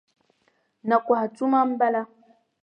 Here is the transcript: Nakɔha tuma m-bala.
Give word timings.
Nakɔha 0.87 1.25
tuma 1.35 1.59
m-bala. 1.69 2.01